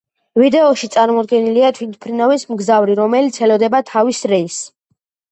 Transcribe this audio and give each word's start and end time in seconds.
ვიდეოში 0.41 0.87
წარმოდგენილია 0.93 1.67
თვითმფრინავის 1.79 2.45
მგზავრი, 2.53 2.95
რომელიც 3.01 3.37
ელოდება 3.49 3.83
თავის 3.91 4.23
რეისს. 4.33 4.65